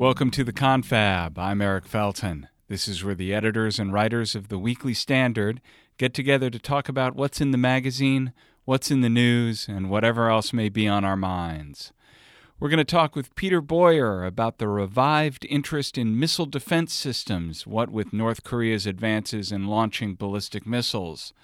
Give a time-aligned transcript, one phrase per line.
[0.00, 1.38] Welcome to the Confab.
[1.38, 2.48] I'm Eric Felten.
[2.68, 5.60] This is where the editors and writers of the Weekly Standard
[5.98, 8.32] get together to talk about what's in the magazine,
[8.64, 11.92] what's in the news, and whatever else may be on our minds.
[12.58, 17.66] We're going to talk with Peter Boyer about the revived interest in missile defense systems,
[17.66, 21.34] what with North Korea's advances in launching ballistic missiles.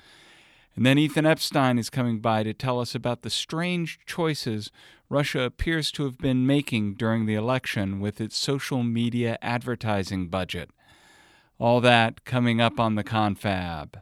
[0.77, 4.71] And then Ethan Epstein is coming by to tell us about the strange choices
[5.09, 10.69] Russia appears to have been making during the election with its social media advertising budget.
[11.59, 14.01] All that coming up on the confab.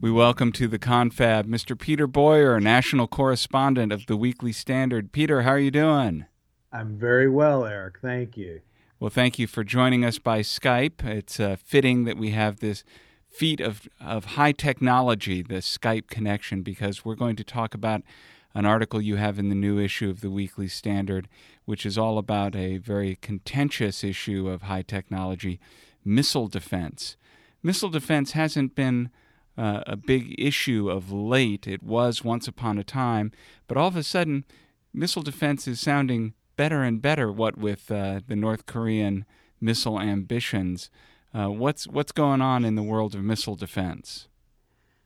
[0.00, 1.78] We welcome to the confab Mr.
[1.78, 5.12] Peter Boyer, national correspondent of the Weekly Standard.
[5.12, 6.24] Peter, how are you doing?
[6.72, 7.98] I'm very well, Eric.
[8.00, 8.60] Thank you.
[9.00, 11.04] Well, thank you for joining us by Skype.
[11.04, 12.84] It's uh, fitting that we have this
[13.30, 18.02] feat of, of high technology, the Skype connection, because we're going to talk about
[18.54, 21.28] an article you have in the new issue of the Weekly Standard,
[21.64, 25.60] which is all about a very contentious issue of high technology
[26.04, 27.16] missile defense.
[27.62, 29.10] Missile defense hasn't been
[29.56, 31.66] uh, a big issue of late.
[31.66, 33.32] It was once upon a time,
[33.66, 34.44] but all of a sudden,
[34.92, 37.32] missile defense is sounding better and better.
[37.32, 39.24] What with uh, the North Korean
[39.62, 40.90] missile ambitions,
[41.32, 44.28] uh, what's what's going on in the world of missile defense?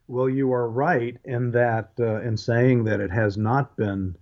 [0.08, 4.17] Well, you are right in that uh, in saying that it has not been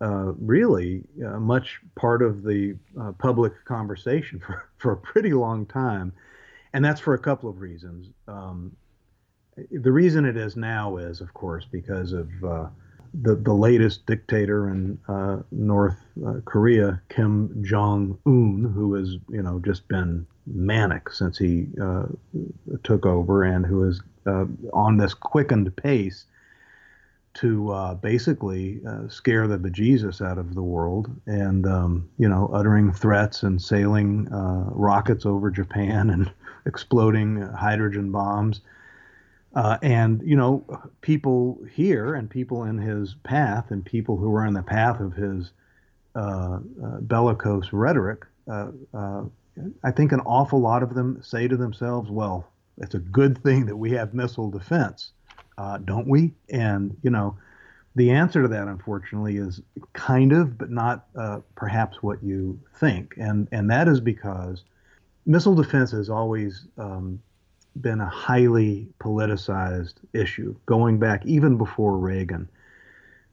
[0.00, 5.66] uh, really uh, much part of the uh, public conversation for, for a pretty long
[5.66, 6.12] time,
[6.74, 8.08] and that's for a couple of reasons.
[8.28, 8.76] Um,
[9.70, 12.28] the reason it is now is, of course, because of
[13.14, 19.42] the, the latest dictator in uh, North uh, Korea, Kim Jong Un, who has you
[19.42, 22.06] know just been manic since he uh,
[22.82, 26.24] took over, and who is uh, on this quickened pace
[27.34, 32.50] to uh, basically uh, scare the bejesus out of the world, and um, you know
[32.52, 36.30] uttering threats and sailing rockets over Japan and
[36.66, 38.60] exploding hydrogen bombs
[39.56, 40.64] uh, and you know,
[41.00, 45.14] people here and people in his path and people who are in the path of
[45.14, 45.50] his
[46.14, 49.22] uh, uh, bellicose rhetoric, uh, uh,
[49.82, 52.46] I think an awful lot of them say to themselves, "Well,
[52.76, 55.12] it's a good thing that we have missile defense,
[55.56, 57.38] uh, don't we?" And you know,
[57.94, 59.62] the answer to that, unfortunately, is
[59.94, 61.06] kind of, but not
[61.54, 64.64] perhaps what you think, and and that is because
[65.24, 67.20] missile defense has always um,
[67.80, 72.48] been a highly politicized issue going back even before Reagan.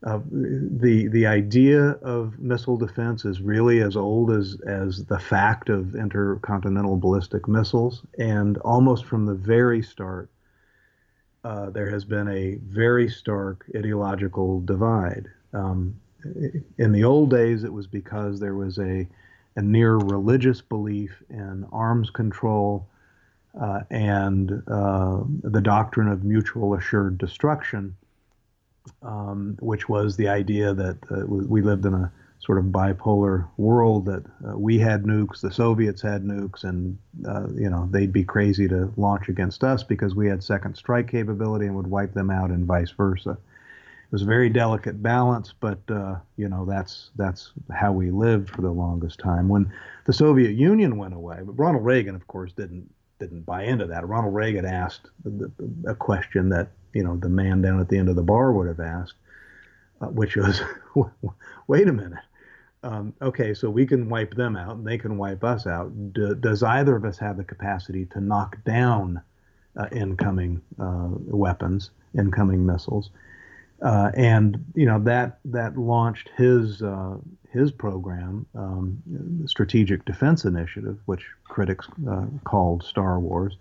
[0.03, 5.69] Uh, the the idea of missile defense is really as old as as the fact
[5.69, 10.29] of intercontinental ballistic missiles, and almost from the very start,
[11.45, 15.27] uh, there has been a very stark ideological divide.
[15.53, 15.95] Um,
[16.77, 19.07] in the old days, it was because there was a
[19.55, 22.87] a near religious belief in arms control
[23.59, 27.95] uh, and uh, the doctrine of mutual assured destruction,
[29.01, 34.05] um, which was the idea that uh, we lived in a sort of bipolar world
[34.05, 38.23] that uh, we had nukes, the Soviets had nukes, and uh, you know they'd be
[38.23, 42.29] crazy to launch against us because we had second strike capability and would wipe them
[42.29, 43.31] out, and vice versa.
[43.31, 48.49] It was a very delicate balance, but uh, you know that's that's how we lived
[48.49, 49.47] for the longest time.
[49.47, 49.71] When
[50.05, 52.89] the Soviet Union went away, but Ronald Reagan, of course, didn't
[53.23, 54.07] didn't buy into that.
[54.07, 55.09] Ronald Reagan asked
[55.87, 58.67] a question that you know the man down at the end of the bar would
[58.67, 59.15] have asked,
[60.01, 60.61] uh, which was,
[61.67, 62.23] "Wait a minute,
[62.83, 66.13] um, okay, so we can wipe them out and they can wipe us out.
[66.13, 69.21] Do, does either of us have the capacity to knock down
[69.77, 73.09] uh, incoming uh, weapons, incoming missiles?"
[73.83, 77.17] Uh, and you know that that launched his uh,
[77.51, 79.01] his program, um,
[79.45, 83.57] Strategic Defense Initiative, which critics uh, called Star Wars.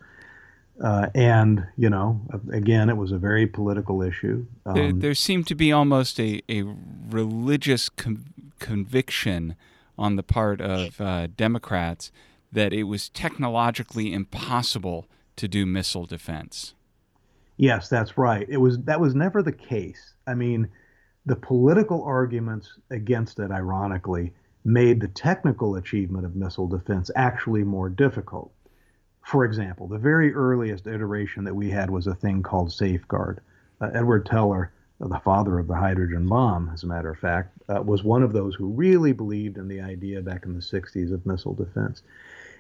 [0.83, 2.21] Uh, and you know,
[2.53, 4.47] again, it was a very political issue.
[4.65, 6.63] Um, there, there, seemed to be almost a, a
[7.11, 8.25] religious com-
[8.59, 9.57] conviction
[9.99, 12.11] on the part of uh, Democrats
[12.51, 16.75] that it was technologically impossible to do missile defense.
[17.63, 18.45] Yes, that's right.
[18.49, 20.15] It was that was never the case.
[20.27, 20.69] I mean,
[21.27, 24.33] the political arguments against it, ironically,
[24.65, 28.51] made the technical achievement of missile defense actually more difficult.
[29.25, 33.41] For example, the very earliest iteration that we had was a thing called Safeguard.
[33.81, 37.57] Uh, Edward Teller, uh, the father of the hydrogen bomb, as a matter of fact,
[37.69, 41.13] uh, was one of those who really believed in the idea back in the 60s
[41.13, 42.03] of missile defense.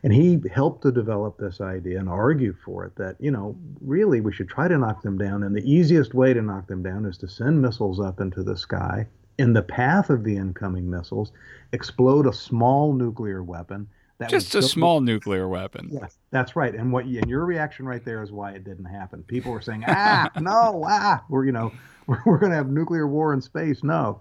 [0.04, 4.20] And he helped to develop this idea and argue for it that, you know, really
[4.20, 5.44] we should try to knock them down.
[5.44, 8.56] And the easiest way to knock them down is to send missiles up into the
[8.56, 9.06] sky
[9.38, 11.32] in the path of the incoming missiles,
[11.72, 13.88] explode a small nuclear weapon.
[14.18, 15.88] That Just a small be, nuclear weapon.
[15.90, 16.74] Yes, that's right.
[16.74, 19.22] And what and your reaction right there is why it didn't happen.
[19.24, 21.72] People were saying, ah, no, ah, we're you know
[22.06, 23.82] we're, we're going to have nuclear war in space.
[23.82, 24.20] No,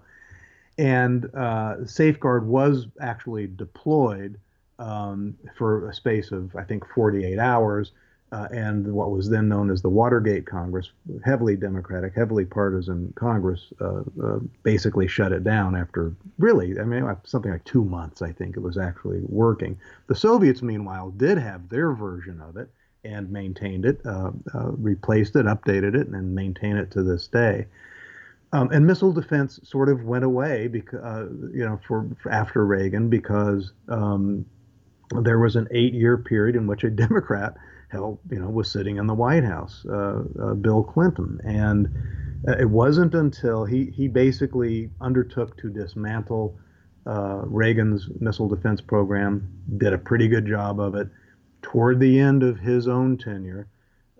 [0.78, 4.40] and uh, Safeguard was actually deployed
[4.78, 7.92] um, for a space of, I think, 48 hours.
[8.32, 10.90] Uh, and what was then known as the Watergate Congress,
[11.22, 17.14] heavily Democratic, heavily partisan Congress, uh, uh, basically shut it down after really, I mean,
[17.24, 19.78] something like two months, I think it was actually working.
[20.06, 22.70] The Soviets, meanwhile, did have their version of it
[23.04, 27.66] and maintained it, uh, uh, replaced it, updated it, and maintain it to this day.
[28.54, 32.64] Um, and missile defense sort of went away because, uh, you know, for, for, after
[32.64, 34.44] Reagan because um,
[35.20, 37.54] there was an eight-year period in which a Democrat
[37.88, 41.88] held, you know, was sitting in the White House, uh, uh, Bill Clinton, and
[42.48, 46.58] uh, it wasn't until he he basically undertook to dismantle
[47.06, 51.08] uh, Reagan's missile defense program, did a pretty good job of it.
[51.60, 53.68] Toward the end of his own tenure,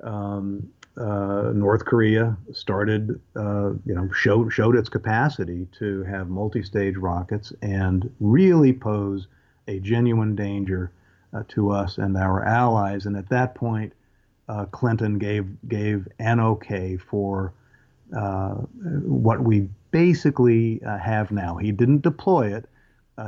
[0.03, 6.97] um, uh, North Korea started, uh, you know, showed showed its capacity to have multi-stage
[6.97, 9.27] rockets and really pose
[9.69, 10.93] a genuine danger
[11.33, 13.07] uh, to us and our allies.
[13.07, 13.93] And at that point,
[14.49, 17.53] uh, Clinton gave gave an okay for
[18.17, 21.57] uh, what we basically uh, have now.
[21.57, 22.69] He didn't deploy it.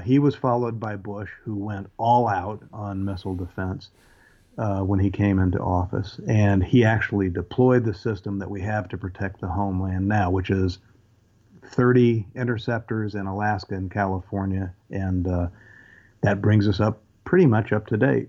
[0.03, 3.91] he was followed by Bush, who went all out on missile defense
[4.59, 8.89] uh, when he came into office, and he actually deployed the system that we have
[8.89, 10.79] to protect the homeland now, which is
[11.67, 15.49] 30 interceptors in Alaska and California, and uh,
[16.25, 18.29] that brings us up pretty much up to date.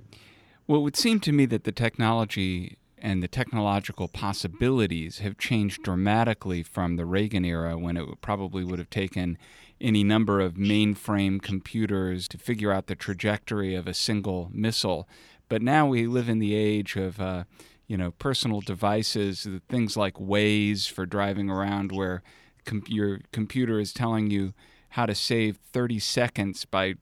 [0.68, 5.84] Well, it would seem to me that the technology and the technological possibilities have changed
[5.84, 9.38] dramatically from the Reagan era when it probably would have taken
[9.80, 15.08] any number of mainframe computers to figure out the trajectory of a single missile.
[15.50, 17.44] But now we live in the age of, uh,
[17.88, 22.24] you know, personal devices, things like Waze for driving around, where
[22.66, 24.54] com- your computer is telling you
[24.90, 26.96] how to save 30 seconds by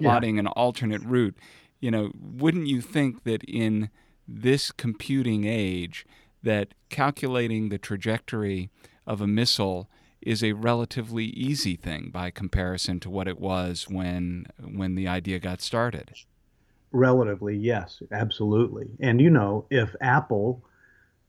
[0.00, 0.40] plotting yeah.
[0.40, 1.36] an alternate route.
[1.80, 3.90] You know, wouldn't you think that in
[4.28, 6.06] this computing age,
[6.42, 8.70] that calculating the trajectory
[9.06, 9.88] of a missile
[10.20, 15.38] is a relatively easy thing by comparison to what it was when when the idea
[15.38, 16.12] got started.
[16.92, 18.90] Relatively, yes, absolutely.
[19.00, 20.62] And you know, if Apple,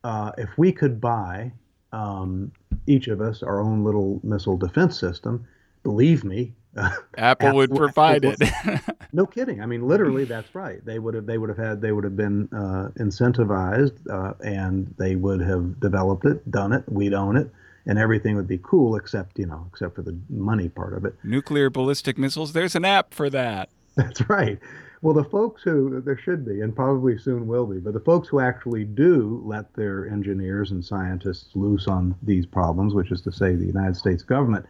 [0.03, 1.51] uh, if we could buy
[1.91, 2.51] um,
[2.87, 5.45] each of us our own little missile defense system,
[5.83, 8.81] believe me, Apple, Apple, would provide Apple, it.
[9.13, 9.61] no kidding.
[9.61, 10.83] I mean, literally, that's right.
[10.85, 11.25] They would have.
[11.25, 11.81] They would have had.
[11.81, 16.83] They would have been uh, incentivized, uh, and they would have developed it, done it.
[16.87, 17.49] We'd own it,
[17.85, 21.15] and everything would be cool, except you know, except for the money part of it.
[21.23, 22.53] Nuclear ballistic missiles.
[22.53, 23.69] There's an app for that.
[23.95, 24.57] That's right.
[25.01, 28.27] Well, the folks who, there should be, and probably soon will be, but the folks
[28.27, 33.31] who actually do let their engineers and scientists loose on these problems, which is to
[33.31, 34.65] say the United States government,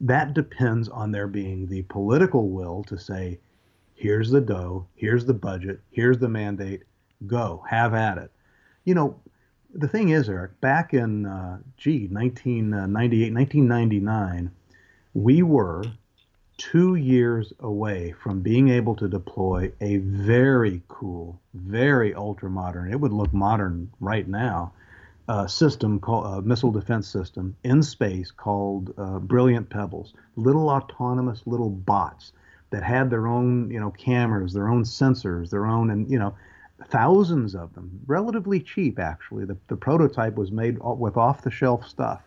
[0.00, 3.38] that depends on there being the political will to say,
[3.94, 6.82] here's the dough, here's the budget, here's the mandate,
[7.26, 8.30] go, have at it.
[8.84, 9.20] You know,
[9.72, 14.50] the thing is, Eric, back in, uh, gee, 1998, 1999,
[15.14, 15.84] we were
[16.56, 23.00] two years away from being able to deploy a very cool, very ultra modern, it
[23.00, 24.72] would look modern right now,
[25.28, 31.42] uh, system called uh, missile defense system in space called uh, Brilliant Pebbles, little autonomous
[31.46, 32.32] little bots
[32.70, 36.34] that had their own, you know, cameras, their own sensors, their own, and you know,
[36.88, 39.44] thousands of them, relatively cheap actually.
[39.44, 42.22] The, the prototype was made with off-the-shelf stuff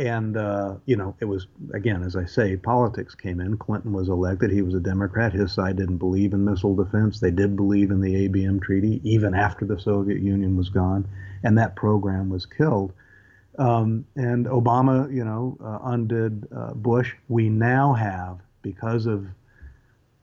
[0.00, 3.56] and uh, you know it was again as i say politics came in.
[3.58, 4.50] Clinton was elected.
[4.50, 5.32] He was a democrat.
[5.32, 7.20] His side didn't believe in missile defense.
[7.20, 11.06] They did believe in the abm treaty even after the soviet union was gone.
[11.42, 12.92] And that program was killed.
[13.58, 17.14] Um, and obama you know uh, undid uh, bush.
[17.28, 19.26] We now have because of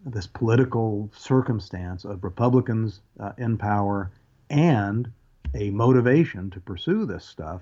[0.06, 4.12] this political circumstance of republicans uh, in power
[4.50, 5.12] and
[5.54, 7.62] a motivation to pursue this stuff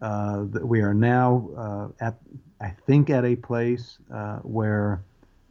[0.00, 2.14] uh, we are now uh, at,
[2.60, 5.02] I think, at a place uh, where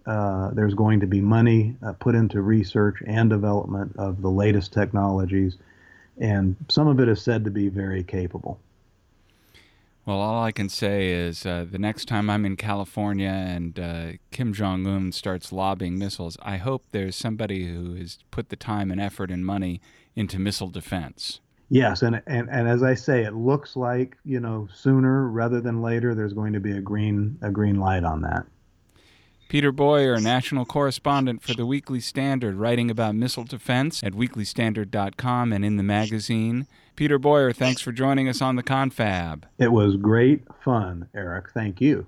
[0.05, 4.73] uh, there's going to be money uh, put into research and development of the latest
[4.73, 5.57] technologies,
[6.17, 8.59] and some of it is said to be very capable.
[10.05, 14.53] Well, all I can say is uh, the next time I'm in California and Kim
[14.53, 18.99] Jong un starts lobbing missiles, I hope there's somebody who has put the time and
[18.99, 19.81] effort and money
[20.15, 21.41] into missile defense.
[21.69, 25.81] Yes, and, and and as I say, it looks like you know sooner rather than
[25.81, 28.45] later there's going to be a green a green light on that.
[29.49, 35.65] Peter Boyer, national correspondent for the Weekly Standard, writing about missile defense at weeklystandard.com and
[35.65, 36.67] in the magazine.
[36.95, 39.45] Peter Boyer, thanks for joining us on the Confab.
[39.57, 41.49] It was great fun, Eric.
[41.51, 42.05] Thank you.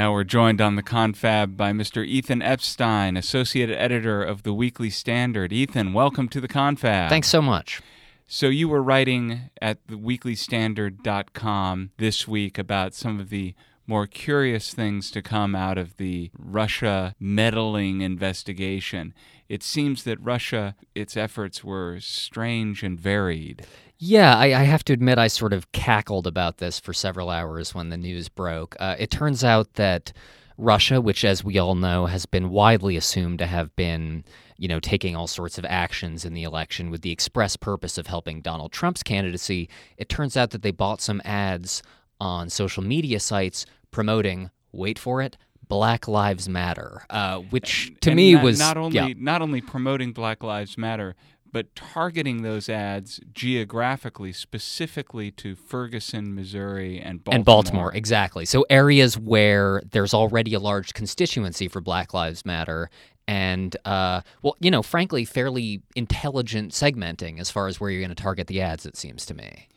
[0.00, 2.02] Now we're joined on the confab by Mr.
[2.06, 5.52] Ethan Epstein, associate editor of the Weekly Standard.
[5.52, 7.10] Ethan, welcome to the confab.
[7.10, 7.82] Thanks so much.
[8.26, 13.54] So you were writing at the weeklystandard.com this week about some of the
[13.90, 19.12] more curious things to come out of the Russia meddling investigation.
[19.48, 23.66] It seems that Russia, its efforts were strange and varied.
[23.98, 27.74] Yeah, I, I, have to admit, I sort of cackled about this for several hours
[27.74, 28.76] when the news broke.
[28.78, 30.12] Uh, it turns out that
[30.56, 34.22] Russia, which, as we all know, has been widely assumed to have been
[34.56, 38.06] you know, taking all sorts of actions in the election with the express purpose of
[38.06, 41.82] helping Donald Trump's candidacy, it turns out that they bought some ads
[42.20, 45.36] on social media sites promoting, wait for it,
[45.68, 49.12] Black Lives Matter, uh, which to and me not, was not only yeah.
[49.16, 51.14] not only promoting Black Lives Matter,
[51.52, 57.36] but targeting those ads geographically, specifically to Ferguson, Missouri, and Baltimore.
[57.36, 58.44] And Baltimore, exactly.
[58.44, 62.90] So areas where there's already a large constituency for Black Lives Matter,
[63.28, 68.14] and uh, well, you know, frankly, fairly intelligent segmenting as far as where you're going
[68.14, 68.86] to target the ads.
[68.86, 69.68] It seems to me.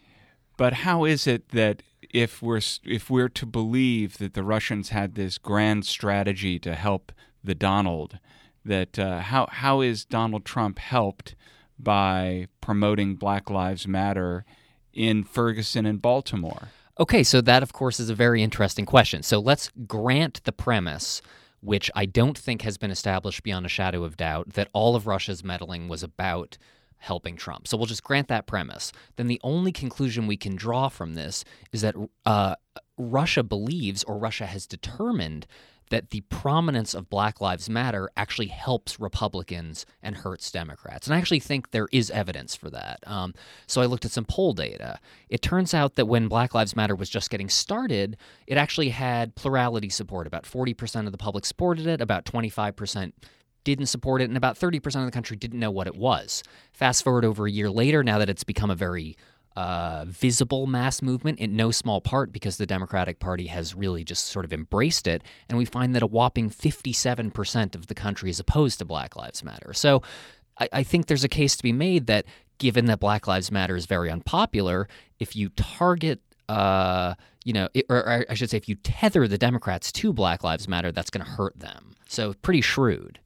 [0.58, 5.16] But how is it that if we're if we're to believe that the Russians had
[5.16, 7.12] this grand strategy to help
[7.44, 8.20] the Donald,
[8.64, 11.36] that uh, how how is Donald Trump helped
[11.78, 14.46] by promoting Black Lives Matter
[14.94, 16.70] in Ferguson and Baltimore?
[17.00, 19.24] Okay, so that of course is a very interesting question.
[19.24, 21.22] So let's grant the premise
[21.64, 25.08] which I don't think has been established beyond a shadow of doubt, that all of
[25.08, 26.58] Russia's meddling was about
[27.04, 27.68] helping Trump.
[27.68, 28.94] So we'll just grant that premise.
[29.18, 31.44] Then the only conclusion we can draw from this
[31.74, 31.96] is that
[32.26, 32.56] uh,
[32.98, 35.46] Russia believes, or Russia has determined,
[35.90, 41.06] that the prominence of Black Lives Matter actually helps Republicans and hurts Democrats.
[41.06, 43.00] And I actually think there is evidence for that.
[43.06, 43.34] Um,
[43.68, 44.98] so I looked at some poll data.
[45.28, 48.16] It turns out that when Black Lives Matter was just getting started,
[48.48, 50.26] it actually had plurality support.
[50.26, 53.12] About 40% of the public supported it, about 25%
[53.64, 56.44] didn't support it, and about 30% of the country didn't know what it was.
[56.72, 59.18] Fast forward over a year later, now that it's become a very
[59.56, 64.26] uh, visible mass movement in no small part because the Democratic Party has really just
[64.26, 65.22] sort of embraced it.
[65.48, 69.44] And we find that a whopping 57% of the country is opposed to Black Lives
[69.44, 69.74] Matter.
[69.74, 70.02] So
[70.60, 72.26] I, I think there's a case to be made that
[72.58, 74.88] given that Black Lives Matter is very unpopular,
[75.20, 77.16] if you target uh,
[77.46, 80.68] you know, it, or I should say, if you tether the Democrats to Black Lives
[80.68, 81.96] Matter, that's going to hurt them.
[82.08, 83.20] So, pretty shrewd.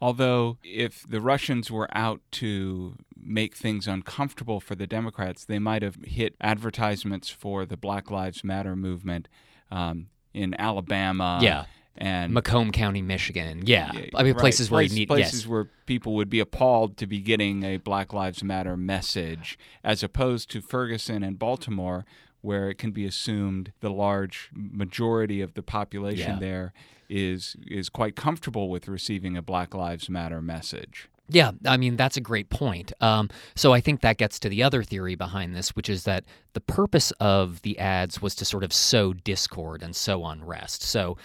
[0.00, 5.82] Although, if the Russians were out to make things uncomfortable for the Democrats, they might
[5.82, 9.28] have hit advertisements for the Black Lives Matter movement
[9.70, 11.40] um, in Alabama.
[11.42, 11.64] Yeah.
[12.00, 13.64] And Macomb County, Michigan.
[13.66, 13.90] Yeah.
[14.14, 14.36] I mean, right.
[14.38, 15.08] places where Place, you need.
[15.08, 15.46] Places yes.
[15.48, 20.48] where people would be appalled to be getting a Black Lives Matter message, as opposed
[20.52, 22.04] to Ferguson and Baltimore,
[22.40, 26.38] where it can be assumed the large majority of the population Yeah.
[26.38, 26.72] there
[27.08, 31.08] is is quite comfortable with receiving a Black Lives Matter message.
[31.30, 32.90] Yeah, I mean, that's a great point.
[33.02, 36.24] Um, so I think that gets to the other theory behind this, which is that
[36.54, 40.82] the purpose of the ads was to sort of sow discord and sow unrest.
[40.82, 41.18] So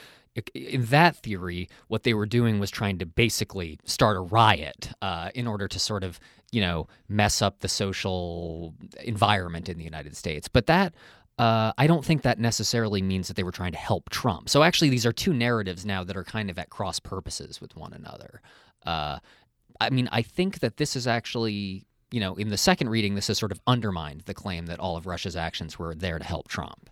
[0.54, 5.30] in that theory, what they were doing was trying to basically start a riot uh,
[5.36, 6.20] in order to sort of,
[6.52, 8.74] you know, mess up the social
[9.04, 10.48] environment in the United States.
[10.48, 10.94] But that
[11.38, 14.50] uh, I don't think that necessarily means that they were trying to help Trump.
[14.50, 17.76] So actually, these are two narratives now that are kind of at cross purposes with
[17.76, 18.42] one another.
[18.86, 19.20] Uh,
[19.82, 23.28] I mean, I think that this is actually, you know, in the second reading, this
[23.28, 26.48] has sort of undermined the claim that all of Russia's actions were there to help
[26.48, 26.90] Trump.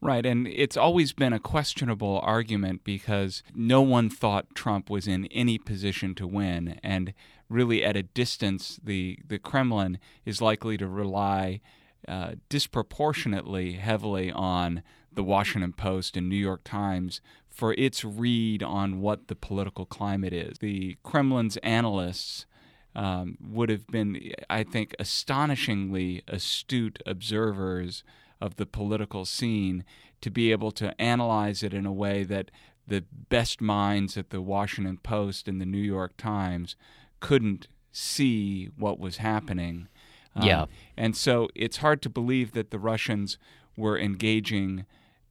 [0.00, 5.26] Right, and it's always been a questionable argument because no one thought Trump was in
[5.26, 7.12] any position to win, and
[7.48, 11.60] really at a distance, the the Kremlin is likely to rely
[12.06, 19.00] uh, disproportionately heavily on the Washington Post and New York Times for its read on
[19.00, 20.58] what the political climate is.
[20.58, 22.46] The Kremlin's analysts
[22.94, 28.04] um, would have been, I think, astonishingly astute observers
[28.40, 29.84] of the political scene
[30.20, 32.50] to be able to analyze it in a way that
[32.86, 36.76] the best minds at the Washington Post and the New York Times
[37.20, 39.88] couldn't see what was happening.
[40.34, 40.64] Um, yeah.
[40.96, 43.38] And so it's hard to believe that the Russians
[43.76, 44.86] were engaging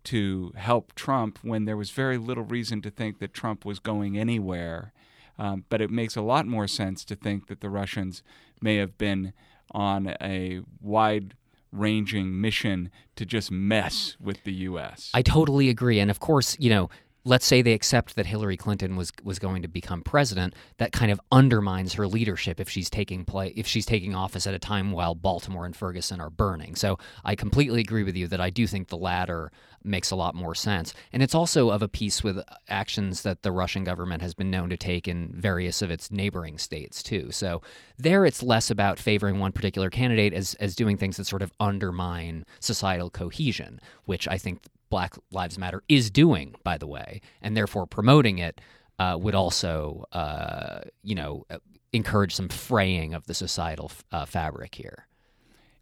[0.06, 4.18] to help Trump when there was very little reason to think that Trump was going
[4.18, 4.94] anywhere.
[5.40, 8.24] Um, but it makes a lot more sense to think that the Russians
[8.62, 9.34] may have been
[9.72, 11.36] on a wide
[11.72, 15.12] ranging mission to just mess with the U.S.
[15.14, 16.00] I totally agree.
[16.00, 16.90] And of course, you know,
[17.28, 21.12] let's say they accept that Hillary Clinton was was going to become president, that kind
[21.12, 24.92] of undermines her leadership if she's taking play if she's taking office at a time
[24.92, 26.76] while Baltimore and Ferguson are burning.
[26.76, 29.52] So I completely agree with you that I do think the latter
[29.84, 30.94] makes a lot more sense.
[31.14, 34.70] And it's also of a piece with actions that the Russian government has been known
[34.70, 37.32] to take in various of its neighboring states too.
[37.32, 37.62] So
[37.98, 41.52] there it's less about favoring one particular candidate as as doing things that sort of
[41.60, 47.56] undermine societal cohesion, which I think Black Lives Matter is doing, by the way, and
[47.56, 48.62] therefore promoting it
[49.00, 51.46] uh, would also, uh, you know,
[51.94, 55.08] encourage some fraying of the societal uh, fabric here.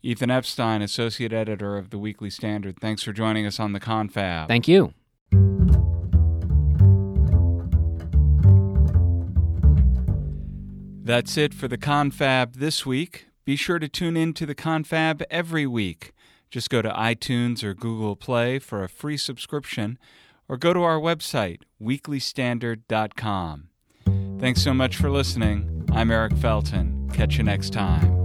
[0.03, 2.77] Ethan Epstein, associate editor of the Weekly Standard.
[2.79, 4.47] Thanks for joining us on the Confab.
[4.47, 4.93] Thank you.
[11.03, 13.27] That's it for the Confab this week.
[13.45, 16.13] Be sure to tune in to the Confab every week.
[16.55, 19.99] Just go to iTunes or Google Play for a free subscription
[20.47, 23.67] or go to our website, weeklystandard.com.
[24.39, 25.85] Thanks so much for listening.
[25.91, 27.13] I'm Eric Felten.
[27.13, 28.24] Catch you next time.